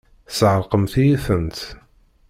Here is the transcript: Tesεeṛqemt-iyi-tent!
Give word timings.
Tesεeṛqemt-iyi-tent! 0.27 1.59